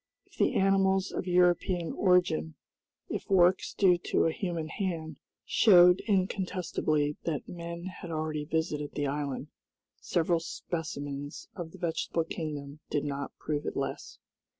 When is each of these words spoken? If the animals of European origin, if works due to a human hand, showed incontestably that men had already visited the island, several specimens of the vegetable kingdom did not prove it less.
If 0.25 0.35
the 0.37 0.55
animals 0.55 1.11
of 1.11 1.27
European 1.27 1.91
origin, 1.93 2.55
if 3.07 3.29
works 3.29 3.75
due 3.75 3.99
to 4.05 4.25
a 4.25 4.31
human 4.31 4.67
hand, 4.69 5.17
showed 5.45 6.01
incontestably 6.07 7.17
that 7.25 7.47
men 7.47 7.83
had 7.83 8.09
already 8.09 8.45
visited 8.45 8.93
the 8.95 9.05
island, 9.05 9.49
several 9.99 10.39
specimens 10.39 11.49
of 11.55 11.69
the 11.69 11.77
vegetable 11.77 12.23
kingdom 12.23 12.79
did 12.89 13.05
not 13.05 13.37
prove 13.37 13.67
it 13.67 13.77
less. 13.77 14.17